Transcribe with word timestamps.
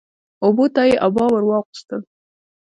اوبو 0.43 0.65
ته 0.73 0.81
يې 0.87 0.95
عبا 1.05 1.25
ور 1.31 1.43
واغوستل 1.45 2.01